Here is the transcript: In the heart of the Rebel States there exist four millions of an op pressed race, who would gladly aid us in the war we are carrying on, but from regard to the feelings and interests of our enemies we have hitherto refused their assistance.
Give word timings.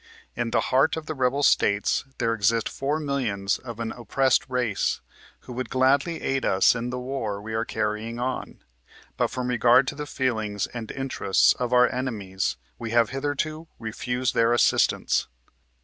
In 0.35 0.49
the 0.49 0.59
heart 0.71 0.97
of 0.97 1.05
the 1.05 1.13
Rebel 1.13 1.43
States 1.43 2.05
there 2.17 2.33
exist 2.33 2.67
four 2.67 2.99
millions 2.99 3.59
of 3.59 3.79
an 3.79 3.93
op 3.93 4.07
pressed 4.07 4.43
race, 4.49 4.99
who 5.41 5.53
would 5.53 5.69
gladly 5.69 6.23
aid 6.23 6.43
us 6.43 6.73
in 6.73 6.89
the 6.89 6.97
war 6.97 7.39
we 7.39 7.53
are 7.53 7.65
carrying 7.65 8.17
on, 8.17 8.63
but 9.15 9.29
from 9.29 9.47
regard 9.49 9.85
to 9.89 9.93
the 9.93 10.07
feelings 10.07 10.65
and 10.65 10.89
interests 10.89 11.53
of 11.53 11.71
our 11.71 11.87
enemies 11.93 12.57
we 12.79 12.89
have 12.89 13.11
hitherto 13.11 13.67
refused 13.77 14.33
their 14.33 14.53
assistance. 14.53 15.27